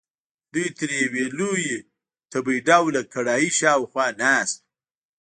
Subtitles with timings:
[0.53, 1.77] دوی تر یوې لویې
[2.31, 4.63] تبۍ ډوله کړایۍ شاخوا ناست وو.